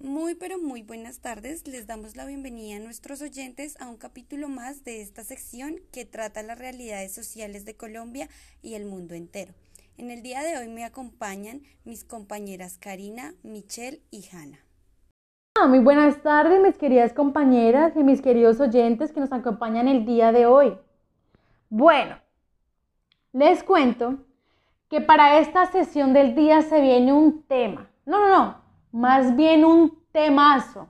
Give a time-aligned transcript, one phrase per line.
[0.00, 1.66] Muy pero muy buenas tardes.
[1.66, 6.04] Les damos la bienvenida a nuestros oyentes a un capítulo más de esta sección que
[6.04, 8.28] trata las realidades sociales de Colombia
[8.62, 9.54] y el mundo entero.
[9.96, 14.60] En el día de hoy me acompañan mis compañeras Karina, Michelle y Hanna.
[15.60, 20.06] Ah, muy buenas tardes, mis queridas compañeras y mis queridos oyentes que nos acompañan el
[20.06, 20.78] día de hoy.
[21.70, 22.20] Bueno,
[23.32, 24.18] les cuento
[24.88, 27.90] que para esta sesión del día se viene un tema.
[28.06, 28.67] No, no, no,
[28.98, 30.88] más bien un temazo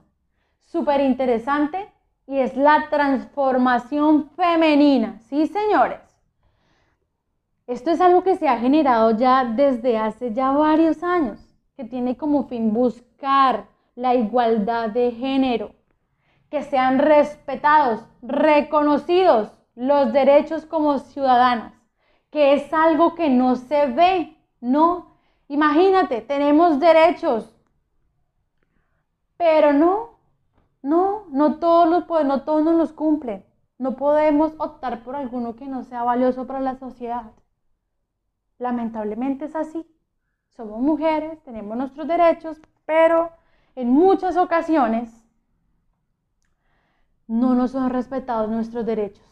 [0.65, 1.91] súper interesante
[2.25, 5.19] y es la transformación femenina.
[5.29, 6.01] Sí, señores.
[7.67, 11.39] Esto es algo que se ha generado ya desde hace ya varios años,
[11.77, 15.75] que tiene como fin buscar la igualdad de género,
[16.49, 21.73] que sean respetados, reconocidos los derechos como ciudadanas,
[22.31, 25.15] que es algo que no se ve, ¿no?
[25.47, 27.58] Imagínate, tenemos derechos,
[29.39, 30.19] pero no,
[30.81, 33.45] no, no todos los no todos nos los cumplen.
[33.77, 37.31] No podemos optar por alguno que no sea valioso para la sociedad.
[38.57, 39.87] Lamentablemente es así.
[40.49, 43.31] Somos mujeres, tenemos nuestros derechos, pero
[43.75, 45.09] en muchas ocasiones
[47.25, 49.25] no nos son respetados nuestros derechos.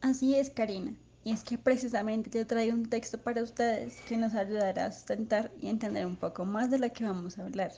[0.00, 0.94] Así es, Karina.
[1.24, 5.50] Y es que precisamente yo traigo un texto para ustedes que nos ayudará a sustentar
[5.60, 7.72] y entender un poco más de lo que vamos a hablar.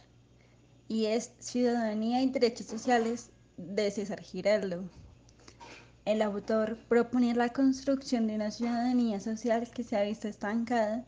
[0.88, 4.84] Y es Ciudadanía y Derechos Sociales de César Giraldo.
[6.04, 11.04] El autor propone la construcción de una ciudadanía social que se ha visto estancada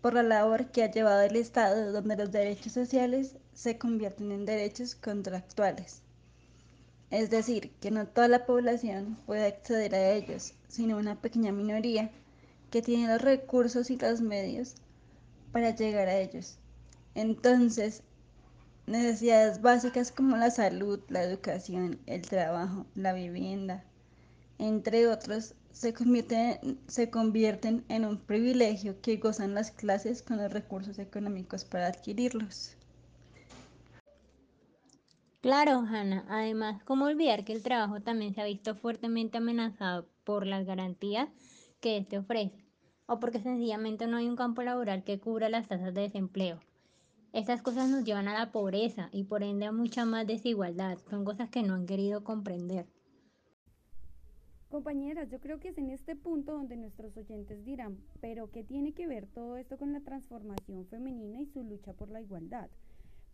[0.00, 4.44] por la labor que ha llevado el Estado, donde los derechos sociales se convierten en
[4.44, 6.03] derechos contractuales.
[7.10, 12.10] Es decir, que no toda la población puede acceder a ellos, sino una pequeña minoría
[12.70, 14.74] que tiene los recursos y los medios
[15.52, 16.58] para llegar a ellos.
[17.14, 18.02] Entonces,
[18.86, 23.84] necesidades básicas como la salud, la educación, el trabajo, la vivienda,
[24.58, 30.52] entre otros, se convierten, se convierten en un privilegio que gozan las clases con los
[30.52, 32.76] recursos económicos para adquirirlos.
[35.44, 36.24] Claro, Hanna.
[36.30, 41.28] Además, ¿cómo olvidar que el trabajo también se ha visto fuertemente amenazado por las garantías
[41.80, 42.64] que éste ofrece?
[43.04, 46.60] O porque sencillamente no hay un campo laboral que cubra las tasas de desempleo.
[47.34, 50.96] Estas cosas nos llevan a la pobreza y por ende a mucha más desigualdad.
[51.10, 52.86] Son cosas que no han querido comprender.
[54.70, 58.94] Compañeras, yo creo que es en este punto donde nuestros oyentes dirán, pero ¿qué tiene
[58.94, 62.70] que ver todo esto con la transformación femenina y su lucha por la igualdad?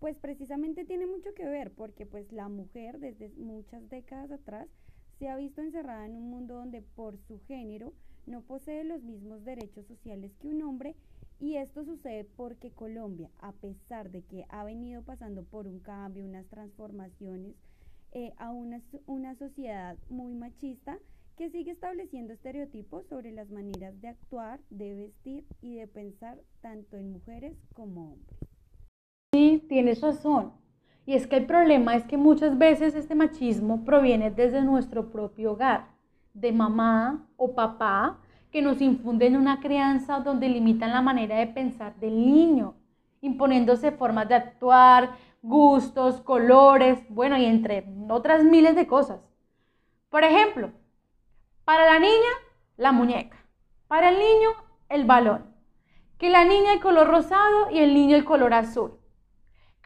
[0.00, 4.66] Pues precisamente tiene mucho que ver porque pues la mujer desde muchas décadas atrás
[5.18, 7.92] se ha visto encerrada en un mundo donde por su género
[8.24, 10.96] no posee los mismos derechos sociales que un hombre
[11.38, 16.24] y esto sucede porque Colombia, a pesar de que ha venido pasando por un cambio,
[16.24, 17.54] unas transformaciones,
[18.12, 20.98] eh, a una, una sociedad muy machista,
[21.36, 26.96] que sigue estableciendo estereotipos sobre las maneras de actuar, de vestir y de pensar tanto
[26.96, 28.49] en mujeres como hombres.
[29.32, 30.52] Sí, tienes razón.
[31.06, 35.52] Y es que el problema es que muchas veces este machismo proviene desde nuestro propio
[35.52, 35.86] hogar,
[36.34, 38.18] de mamá o papá,
[38.50, 42.74] que nos infunden una crianza donde limitan la manera de pensar del niño,
[43.20, 45.10] imponiéndose formas de actuar,
[45.42, 49.20] gustos, colores, bueno, y entre otras miles de cosas.
[50.08, 50.72] Por ejemplo,
[51.64, 52.32] para la niña,
[52.76, 53.36] la muñeca.
[53.86, 54.48] Para el niño,
[54.88, 55.54] el balón.
[56.18, 58.99] Que la niña el color rosado y el niño el color azul.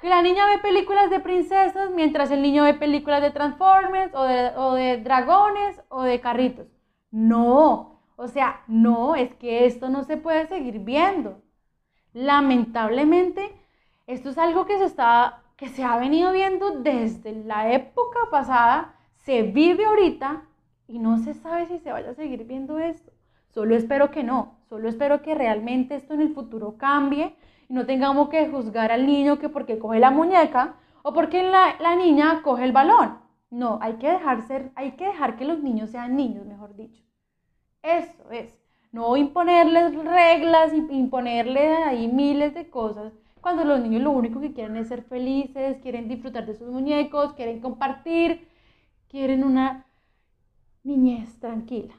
[0.04, 4.22] Que la niña ve películas de princesas mientras el niño ve películas de Transformers o
[4.24, 6.66] de, o de dragones o de carritos.
[7.10, 11.40] No, o sea, no, es que esto no se puede seguir viendo.
[12.12, 13.50] Lamentablemente,
[14.06, 18.96] esto es algo que se, está, que se ha venido viendo desde la época pasada,
[19.16, 20.42] se vive ahorita
[20.86, 23.10] y no se sabe si se vaya a seguir viendo esto.
[23.54, 27.34] Solo espero que no, solo espero que realmente esto en el futuro cambie
[27.74, 31.96] no tengamos que juzgar al niño que porque coge la muñeca o porque la, la
[31.96, 33.18] niña coge el balón.
[33.50, 37.02] No, hay que, dejar ser, hay que dejar que los niños sean niños, mejor dicho.
[37.82, 38.56] Eso es.
[38.92, 44.76] No imponerles reglas, imponerles ahí miles de cosas, cuando los niños lo único que quieren
[44.76, 48.48] es ser felices, quieren disfrutar de sus muñecos, quieren compartir,
[49.08, 49.84] quieren una
[50.84, 51.94] niñez tranquila.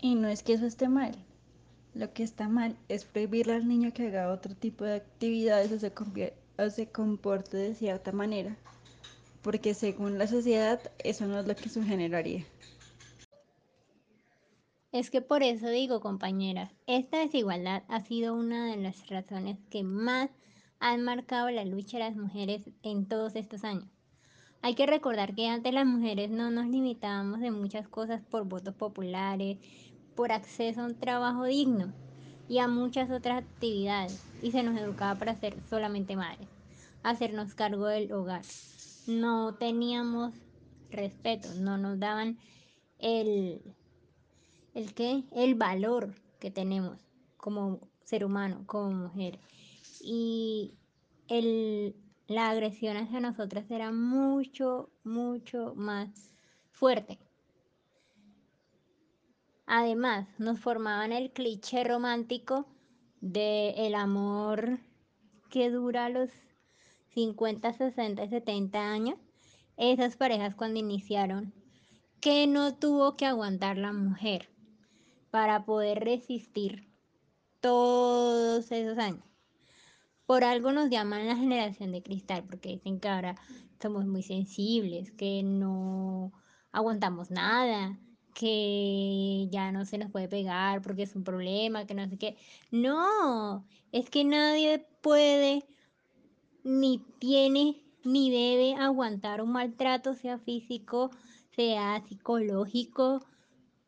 [0.00, 1.14] Y no es que eso esté mal.
[1.94, 5.78] Lo que está mal es prohibirle al niño que haga otro tipo de actividades o
[5.78, 5.92] se,
[6.58, 8.56] o se comporte de cierta manera,
[9.42, 12.46] porque según la sociedad eso no es lo que su generaría.
[14.90, 19.82] Es que por eso digo, compañeras, esta desigualdad ha sido una de las razones que
[19.82, 20.30] más
[20.80, 23.88] han marcado la lucha de las mujeres en todos estos años.
[24.60, 28.74] Hay que recordar que antes las mujeres no nos limitábamos de muchas cosas por votos
[28.74, 29.58] populares,
[30.14, 31.92] por acceso a un trabajo digno
[32.48, 36.48] y a muchas otras actividades, y se nos educaba para ser solamente madres,
[37.02, 38.42] hacernos cargo del hogar.
[39.06, 40.34] No teníamos
[40.90, 42.38] respeto, no nos daban
[42.98, 43.62] el
[44.74, 46.98] el qué, el valor que tenemos
[47.36, 49.38] como ser humano, como mujer.
[50.00, 50.74] Y
[51.28, 51.94] el,
[52.26, 56.34] la agresión hacia nosotras era mucho, mucho más
[56.70, 57.18] fuerte.
[59.66, 62.66] Además, nos formaban el cliché romántico
[63.20, 64.80] de el amor
[65.50, 66.30] que dura los
[67.14, 69.18] 50, 60 y 70 años.
[69.76, 71.52] Esas parejas cuando iniciaron,
[72.20, 74.48] que no tuvo que aguantar la mujer
[75.30, 76.88] para poder resistir
[77.60, 79.24] todos esos años.
[80.26, 83.34] Por algo nos llaman la generación de cristal, porque dicen que ahora
[83.80, 86.32] somos muy sensibles, que no
[86.70, 87.98] aguantamos nada,
[88.34, 92.36] que ya no se nos puede pegar porque es un problema, que no sé qué.
[92.70, 95.64] No, es que nadie puede,
[96.64, 101.10] ni tiene, ni debe aguantar un maltrato, sea físico,
[101.56, 103.20] sea psicológico,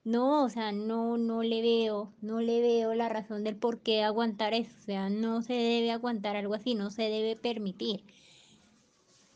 [0.05, 4.03] no, o sea, no, no le veo, no le veo la razón del por qué
[4.05, 4.77] aguantar eso.
[4.79, 8.05] O sea, no se debe aguantar algo así, no se debe permitir.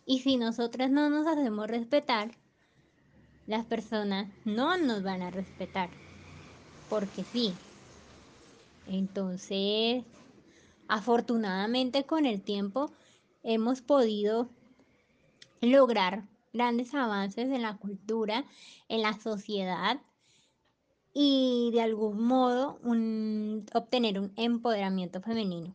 [0.04, 2.32] Y si nosotras no nos hacemos respetar,
[3.48, 5.88] las personas no nos van a respetar.
[6.88, 7.52] Porque sí.
[8.86, 10.04] Entonces,
[10.86, 12.92] afortunadamente con el tiempo
[13.42, 14.48] hemos podido
[15.60, 18.44] lograr grandes avances en la cultura,
[18.88, 20.00] en la sociedad
[21.14, 22.78] y de algún modo
[23.72, 25.74] obtener un empoderamiento femenino.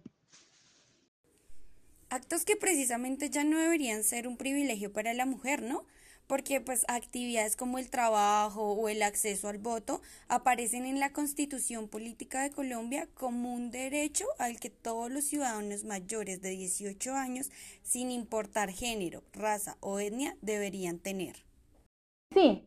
[2.09, 5.85] Actos que precisamente ya no deberían ser un privilegio para la mujer, ¿no?
[6.33, 11.87] Porque pues actividades como el trabajo o el acceso al voto aparecen en la Constitución
[11.87, 17.51] Política de Colombia como un derecho al que todos los ciudadanos mayores de 18 años,
[17.83, 21.35] sin importar género, raza o etnia, deberían tener.
[22.33, 22.63] Sí,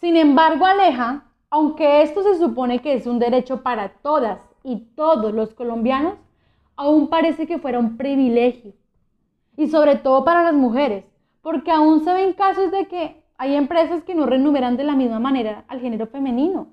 [0.00, 5.34] sin embargo, Aleja, aunque esto se supone que es un derecho para todas y todos
[5.34, 6.14] los colombianos,
[6.76, 8.72] aún parece que fuera un privilegio.
[9.56, 11.09] Y sobre todo para las mujeres,
[11.42, 15.18] porque aún se ven casos de que hay empresas que no renumeran de la misma
[15.18, 16.68] manera al género femenino.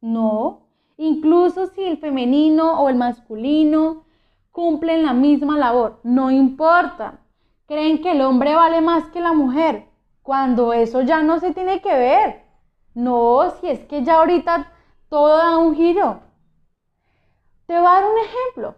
[0.00, 4.04] No, incluso si el femenino o el masculino
[4.52, 7.18] cumplen la misma labor, no importa.
[7.66, 9.88] Creen que el hombre vale más que la mujer,
[10.22, 12.44] cuando eso ya no se tiene que ver.
[12.94, 14.72] No, si es que ya ahorita
[15.08, 16.20] todo da un giro.
[17.66, 18.76] Te voy a dar un ejemplo.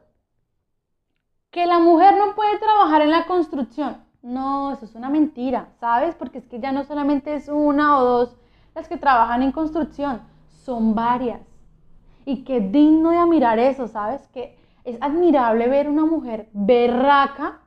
[1.51, 4.08] Que la mujer no puede trabajar en la construcción.
[4.29, 6.15] No, eso es una mentira, ¿sabes?
[6.15, 8.37] Porque es que ya no solamente es una o dos
[8.75, 10.21] las que trabajan en construcción,
[10.51, 11.41] son varias.
[12.27, 14.29] Y qué digno de admirar eso, ¿sabes?
[14.29, 17.61] Que es admirable ver una mujer berraca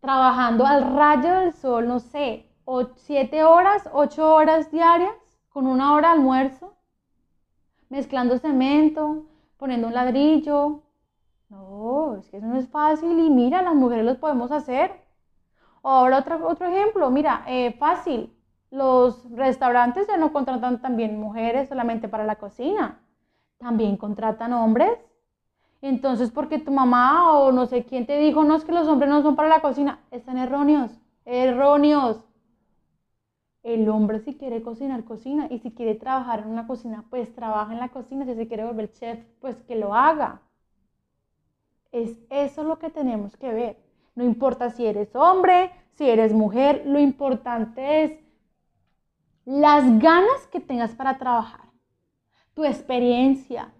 [0.00, 2.48] trabajando al rayo del sol, no sé,
[2.94, 5.14] siete horas, ocho horas diarias,
[5.50, 6.72] con una hora de almuerzo,
[7.90, 9.26] mezclando cemento,
[9.58, 10.80] poniendo un ladrillo.
[11.50, 15.05] No, es que eso no es fácil y mira, las mujeres lo podemos hacer.
[15.88, 18.32] Ahora otro, otro ejemplo, mira, eh, fácil.
[18.72, 23.00] Los restaurantes ya no contratan también mujeres solamente para la cocina,
[23.58, 24.98] también contratan hombres.
[25.82, 29.10] Entonces, porque tu mamá o no sé quién te dijo, no es que los hombres
[29.10, 30.90] no son para la cocina, están erróneos,
[31.24, 32.24] erróneos.
[33.62, 35.46] El hombre si quiere cocinar, cocina.
[35.50, 38.24] Y si quiere trabajar en una cocina, pues trabaja en la cocina.
[38.24, 40.40] Si se quiere volver chef, pues que lo haga.
[41.90, 43.85] Es eso lo que tenemos que ver.
[44.16, 48.12] No importa si eres hombre, si eres mujer, lo importante es
[49.44, 51.70] las ganas que tengas para trabajar,
[52.54, 53.72] tu experiencia,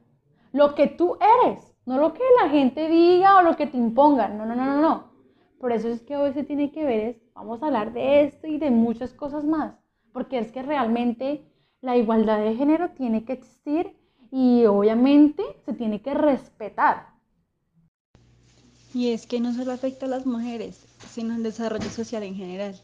[0.52, 4.38] lo que tú eres, no lo que la gente diga o lo que te impongan.
[4.38, 5.10] No, no, no, no, no.
[5.58, 8.46] Por eso es que hoy se tiene que ver es Vamos a hablar de esto
[8.46, 9.74] y de muchas cosas más,
[10.14, 11.44] porque es que realmente
[11.82, 13.94] la igualdad de género tiene que existir
[14.30, 17.08] y obviamente se tiene que respetar.
[18.96, 20.78] Y es que no solo afecta a las mujeres,
[21.12, 22.80] sino al desarrollo social en general.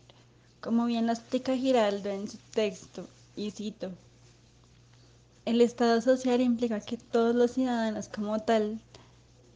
[0.60, 3.90] Como bien lo explica Giraldo en su texto, y cito,
[5.46, 8.78] el Estado social implica que todos los ciudadanos como tal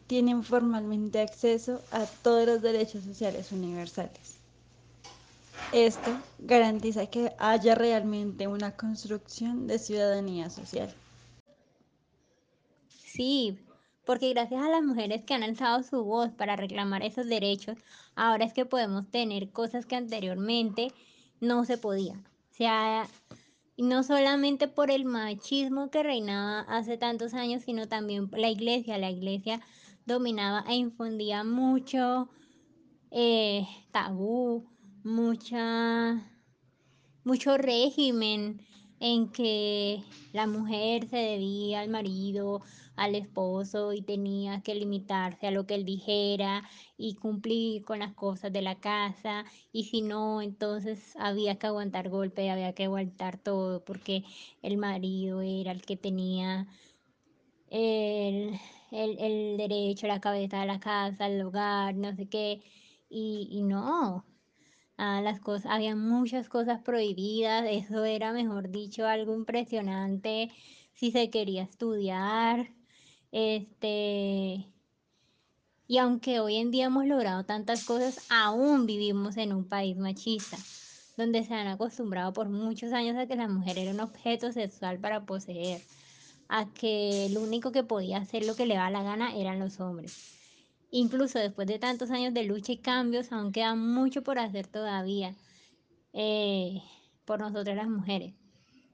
[0.06, 4.38] tienen formalmente acceso a todos los derechos sociales universales.
[5.75, 10.90] Esto garantiza que haya realmente una construcción de ciudadanía social.
[12.88, 13.58] Sí,
[14.06, 17.76] porque gracias a las mujeres que han alzado su voz para reclamar esos derechos,
[18.14, 20.92] ahora es que podemos tener cosas que anteriormente
[21.40, 22.20] no se podían.
[22.20, 23.08] O sea,
[23.76, 28.96] no solamente por el machismo que reinaba hace tantos años, sino también la iglesia.
[28.96, 29.60] La iglesia
[30.06, 32.28] dominaba e infundía mucho
[33.10, 34.68] eh, tabú,
[35.02, 36.30] mucha,
[37.25, 38.64] mucho régimen
[39.00, 42.62] en que la mujer se debía al marido,
[42.97, 46.62] al esposo y tenía que limitarse a lo que él dijera
[46.97, 52.09] y cumplir con las cosas de la casa y si no, entonces había que aguantar
[52.09, 54.25] golpe, había que aguantar todo porque
[54.62, 56.67] el marido era el que tenía
[57.71, 58.59] el,
[58.91, 62.62] el, derecho a la cabeza de la casa, al hogar, no sé qué,
[63.09, 64.25] y, y no.
[64.99, 70.50] Ah, las cosas, había muchas cosas prohibidas, eso era, mejor dicho, algo impresionante
[70.95, 72.73] si se quería estudiar,
[73.31, 74.67] este,
[75.88, 80.57] y aunque hoy en día hemos logrado tantas cosas, aún vivimos en un país machista,
[81.17, 84.99] donde se han acostumbrado por muchos años a que la mujer era un objeto sexual
[84.99, 85.83] para poseer,
[86.49, 89.79] a que el único que podía hacer lo que le daba la gana eran los
[89.81, 90.23] hombres.
[90.90, 95.35] Incluso después de tantos años de lucha y cambios, aún queda mucho por hacer todavía
[96.12, 96.83] eh,
[97.25, 98.35] por nosotras las mujeres.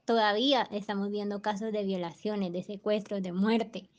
[0.05, 3.89] Todavía estamos viendo casos de violaciones, de secuestros, de muerte.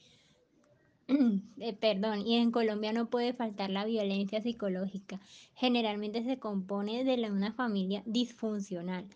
[1.61, 5.21] Eh, perdón, y en Colombia no puede faltar la violencia psicológica.
[5.55, 9.07] Generalmente se compone de una familia disfuncional.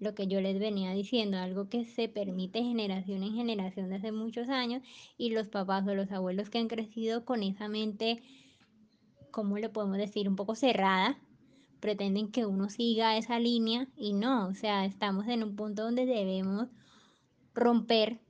[0.00, 4.48] Lo que yo les venía diciendo, algo que se permite generación en generación desde muchos
[4.48, 4.82] años
[5.16, 8.22] y los papás o los abuelos que han crecido con esa mente,
[9.30, 10.28] ¿cómo le podemos decir?
[10.28, 11.18] Un poco cerrada,
[11.80, 16.06] pretenden que uno siga esa línea y no, o sea, estamos en un punto donde
[16.06, 16.68] debemos
[17.54, 18.20] romper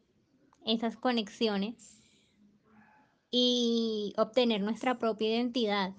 [0.65, 2.03] esas conexiones
[3.31, 5.95] y obtener nuestra propia identidad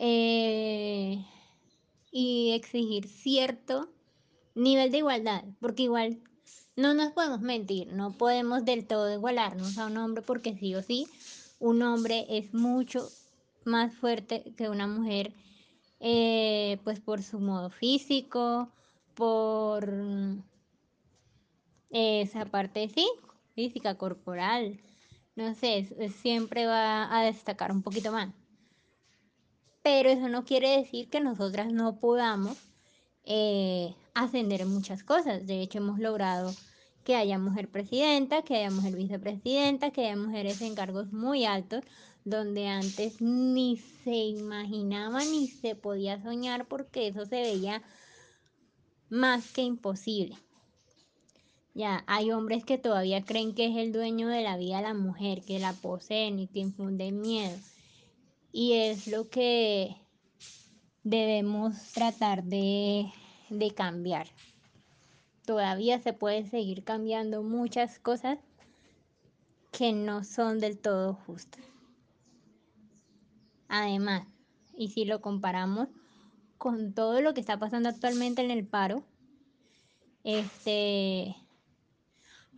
[0.00, 1.24] eh,
[2.20, 3.88] y exigir cierto
[4.56, 6.18] nivel de igualdad, porque igual
[6.74, 10.82] no nos podemos mentir, no podemos del todo igualarnos a un hombre porque sí o
[10.82, 11.06] sí,
[11.60, 13.08] un hombre es mucho
[13.64, 15.32] más fuerte que una mujer,
[16.00, 18.68] eh, pues por su modo físico,
[19.14, 19.88] por
[21.90, 23.08] esa parte sí,
[23.54, 24.80] física, corporal,
[25.36, 25.86] no sé,
[26.20, 28.34] siempre va a destacar un poquito más.
[29.90, 32.58] Pero eso no quiere decir que nosotras no podamos
[33.24, 35.46] eh, ascender en muchas cosas.
[35.46, 36.52] De hecho, hemos logrado
[37.04, 41.84] que haya mujer presidenta, que haya mujer vicepresidenta, que haya mujeres en cargos muy altos,
[42.26, 47.82] donde antes ni se imaginaba ni se podía soñar porque eso se veía
[49.08, 50.36] más que imposible.
[51.72, 55.40] Ya, hay hombres que todavía creen que es el dueño de la vida la mujer,
[55.46, 57.56] que la poseen y que infunden miedo.
[58.52, 59.96] Y es lo que
[61.02, 63.12] debemos tratar de,
[63.50, 64.28] de cambiar.
[65.44, 68.38] Todavía se puede seguir cambiando muchas cosas
[69.72, 71.64] que no son del todo justas.
[73.68, 74.26] Además,
[74.76, 75.88] y si lo comparamos
[76.56, 79.04] con todo lo que está pasando actualmente en el paro,
[80.24, 81.36] este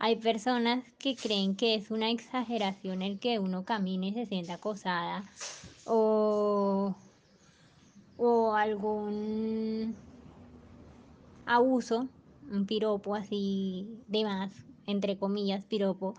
[0.03, 4.55] hay personas que creen que es una exageración el que uno camine y se sienta
[4.55, 5.23] acosada
[5.85, 6.95] o,
[8.17, 9.95] o algún
[11.45, 12.09] abuso,
[12.49, 14.51] un piropo así de más,
[14.87, 16.15] entre comillas, piropo,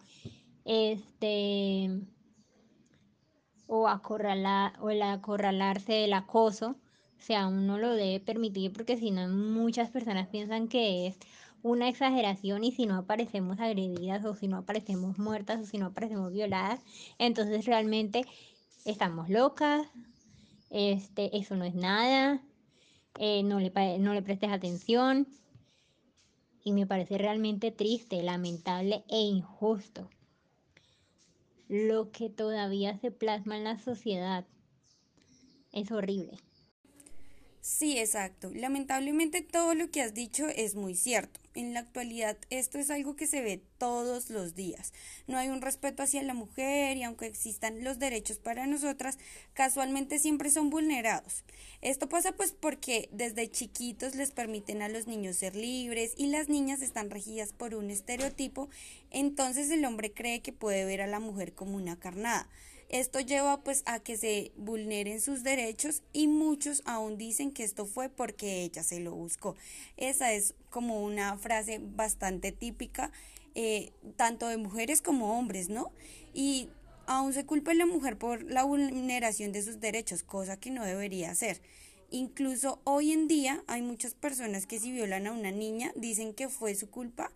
[0.65, 1.91] este,
[3.67, 6.77] o, o el acorralarse, el acoso,
[7.19, 11.19] o sea, uno lo debe permitir porque si no muchas personas piensan que es
[11.63, 15.87] una exageración y si no aparecemos agredidas o si no aparecemos muertas o si no
[15.87, 16.81] aparecemos violadas,
[17.19, 18.25] entonces realmente
[18.85, 19.87] estamos locas,
[20.71, 22.43] este, eso no es nada,
[23.19, 25.29] eh, no, le, no le prestes atención
[26.65, 30.09] y me parece realmente triste, lamentable e injusto
[31.69, 34.45] lo que todavía se plasma en la sociedad.
[35.73, 36.39] Es horrible.
[37.63, 38.51] Sí, exacto.
[38.53, 41.41] Lamentablemente todo lo que has dicho es muy cierto.
[41.55, 44.93] En la actualidad esto es algo que se ve todos los días.
[45.27, 49.19] No hay un respeto hacia la mujer y aunque existan los derechos para nosotras,
[49.53, 51.45] casualmente siempre son vulnerados.
[51.83, 56.49] Esto pasa pues porque desde chiquitos les permiten a los niños ser libres y las
[56.49, 58.71] niñas están regidas por un estereotipo,
[59.11, 62.49] entonces el hombre cree que puede ver a la mujer como una carnada.
[62.93, 67.87] Esto lleva pues a que se vulneren sus derechos y muchos aún dicen que esto
[67.87, 69.57] fue porque ella se lo buscó.
[69.97, 73.11] Esa es como una frase bastante típica
[73.55, 75.91] eh, tanto de mujeres como hombres, ¿no?
[76.35, 76.69] Y
[77.07, 80.85] aún se culpa a la mujer por la vulneración de sus derechos, cosa que no
[80.85, 81.63] debería hacer.
[82.11, 86.51] Incluso hoy en día hay muchas personas que si violan a una niña dicen que
[86.51, 87.33] fue su culpa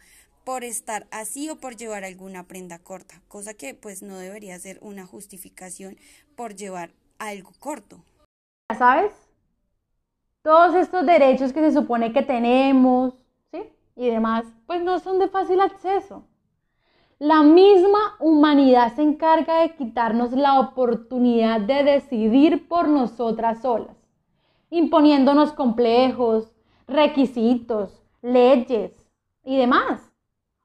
[0.46, 4.78] por estar así o por llevar alguna prenda corta, cosa que pues no debería ser
[4.80, 5.96] una justificación
[6.36, 8.04] por llevar algo corto.
[8.78, 9.12] ¿Sabes?
[10.42, 13.14] Todos estos derechos que se supone que tenemos,
[13.50, 13.64] ¿sí?
[13.96, 16.22] Y demás, pues no son de fácil acceso.
[17.18, 23.96] La misma humanidad se encarga de quitarnos la oportunidad de decidir por nosotras solas,
[24.70, 26.52] imponiéndonos complejos,
[26.86, 28.92] requisitos, leyes
[29.42, 30.12] y demás.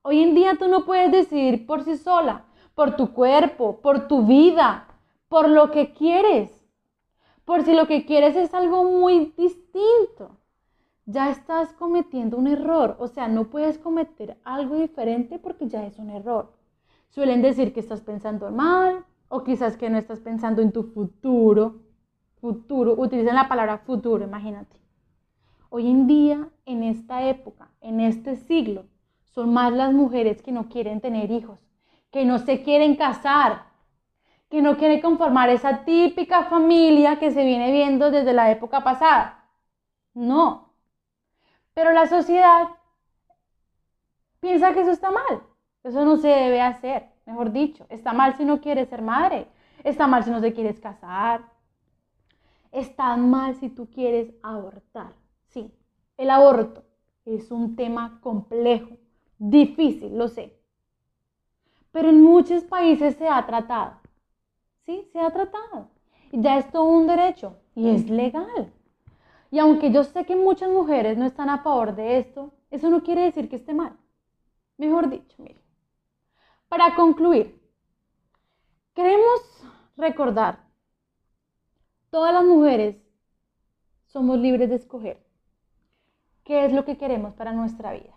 [0.04, 4.26] Hoy en día tú no puedes decidir por sí sola, por tu cuerpo, por tu
[4.26, 4.88] vida,
[5.28, 6.66] por lo que quieres.
[7.46, 10.42] Por si lo que quieres es algo muy distinto
[11.06, 12.96] ya estás cometiendo un error.
[13.00, 16.54] O sea, no puedes cometer algo diferente porque ya es un error.
[17.10, 21.82] Suelen decir que estás pensando mal o quizás que no estás pensando en tu futuro.
[22.40, 24.78] Futuro, utilizan la palabra futuro, imagínate.
[25.70, 28.86] Hoy en día, en esta época, en este siglo,
[29.32, 31.60] son más las mujeres que no quieren tener hijos,
[32.12, 33.64] que no se quieren casar,
[34.50, 39.46] que no quieren conformar esa típica familia que se viene viendo desde la época pasada.
[40.14, 40.74] No,
[41.74, 42.68] pero la sociedad
[44.40, 45.44] piensa que eso está mal.
[45.84, 47.86] Eso no se debe hacer, mejor dicho.
[47.90, 49.48] Está mal si no quieres ser madre.
[49.84, 51.42] Está mal si no te quieres casar.
[52.72, 55.14] Está mal si tú quieres abortar.
[55.48, 55.74] Sí,
[56.18, 56.84] el aborto
[57.26, 58.98] es un tema complejo,
[59.42, 60.56] difícil, lo sé.
[61.92, 63.94] Pero en muchos países se ha tratado.
[64.86, 65.90] Sí, se ha tratado.
[66.32, 68.72] Y ya es todo un derecho y es legal.
[69.50, 73.04] Y aunque yo sé que muchas mujeres no están a favor de esto, eso no
[73.04, 73.98] quiere decir que esté mal.
[74.78, 75.62] Mejor dicho, mire.
[76.70, 77.60] Para concluir,
[78.94, 79.42] queremos
[79.98, 80.60] recordar,
[82.10, 82.96] todas las mujeres
[84.06, 85.26] somos libres de escoger
[86.44, 88.14] qué es lo que queremos para nuestra vida,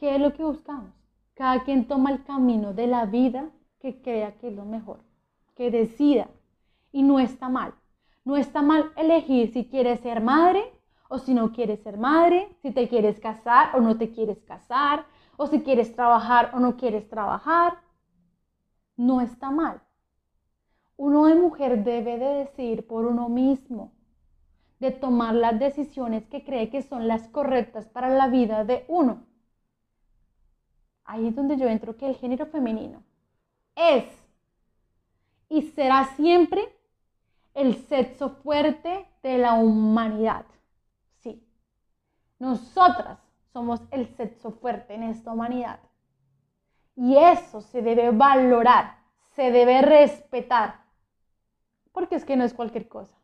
[0.00, 0.94] qué es lo que buscamos.
[1.34, 5.00] Cada quien toma el camino de la vida que crea que es lo mejor,
[5.54, 6.28] que decida
[6.90, 7.74] y no está mal.
[8.24, 10.72] No está mal elegir si quieres ser madre
[11.10, 15.04] o si no quieres ser madre, si te quieres casar o no te quieres casar,
[15.36, 17.78] o si quieres trabajar o no quieres trabajar.
[18.96, 19.82] No está mal.
[20.96, 23.92] Uno de mujer debe de decidir por uno mismo,
[24.78, 29.29] de tomar las decisiones que cree que son las correctas para la vida de uno.
[31.10, 33.02] Ahí es donde yo entro que el género femenino
[33.74, 34.04] es
[35.48, 36.62] y será siempre
[37.52, 40.44] el sexo fuerte de la humanidad.
[41.20, 41.44] Sí,
[42.38, 43.18] nosotras
[43.52, 45.80] somos el sexo fuerte en esta humanidad.
[46.94, 48.98] Y eso se debe valorar,
[49.34, 50.84] se debe respetar,
[51.90, 53.16] porque es que no es cualquier cosa.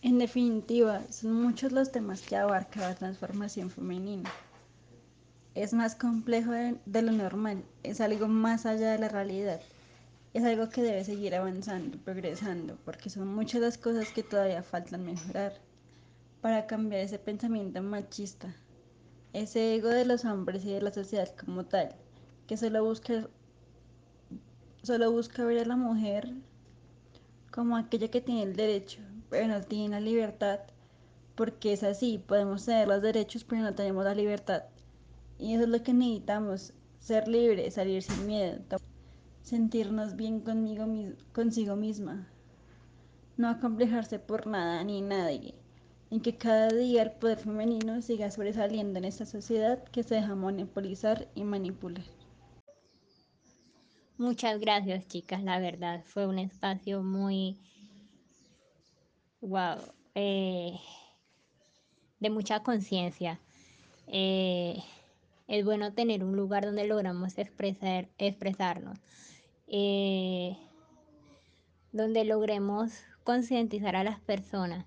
[0.00, 4.28] En definitiva, son muchos los temas que abarca la transformación femenina.
[5.54, 9.60] Es más complejo de, lo normal, es algo más allá de la realidad
[10.34, 15.04] es algo que debe seguir avanzando, progresando, porque son muchas las cosas que todavía faltan
[15.04, 15.52] mejorar
[16.40, 18.54] para cambiar ese pensamiento machista,
[19.34, 21.94] ese ego de los hombres y de la sociedad como tal,
[22.46, 23.28] que solo busca,
[24.82, 26.32] solo busca ver a la mujer
[27.50, 30.60] como aquella que tiene el derecho, pero no tiene la libertad,
[31.34, 34.64] porque es así, podemos tener los derechos, pero no tenemos la libertad.
[35.42, 38.78] Y eso es lo que necesitamos, ser libres, salir sin miedo
[39.42, 40.86] sentirnos bien conmigo,
[41.32, 42.28] consigo misma,
[43.36, 45.54] no acomplejarse por nada ni nadie,
[46.10, 50.36] y que cada día el poder femenino siga sobresaliendo en esta sociedad que se deja
[50.36, 52.04] monopolizar y manipular.
[54.16, 57.58] Muchas gracias chicas, la verdad fue un espacio muy,
[59.40, 59.78] wow,
[60.14, 60.78] eh,
[62.20, 63.40] de mucha conciencia.
[64.06, 64.80] Eh,
[65.48, 68.98] es bueno tener un lugar donde logramos expresar, expresarnos.
[69.66, 70.56] Eh,
[71.92, 74.86] donde logremos concientizar a las personas,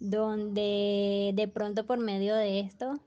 [0.00, 2.98] donde de pronto por medio de esto,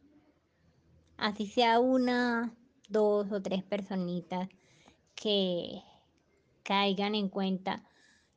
[1.18, 2.56] así sea una,
[2.90, 4.48] dos o tres personitas
[5.16, 5.82] que
[6.64, 7.84] caigan en cuenta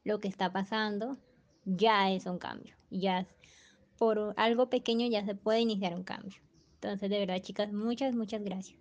[0.04, 1.18] lo que está pasando,
[1.64, 3.26] ya es un cambio, ya
[3.98, 6.40] por algo pequeño ya se puede iniciar un cambio.
[6.80, 8.78] Entonces, de verdad, chicas, muchas, muchas gracias.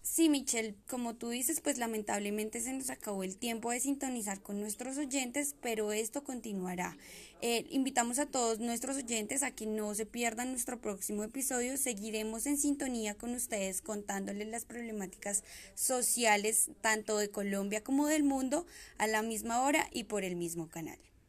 [0.00, 4.60] Sí, Michelle, como tú dices, pues lamentablemente se nos acabó el tiempo de sintonizar con
[4.60, 6.96] nuestros oyentes, pero esto continuará.
[7.42, 11.76] Eh, invitamos a todos nuestros oyentes a que no se pierdan nuestro próximo episodio.
[11.76, 15.42] Seguiremos en sintonía con ustedes contándoles las problemáticas
[15.74, 18.64] sociales tanto de Colombia como del mundo
[18.98, 20.98] a la misma hora y por el mismo canal.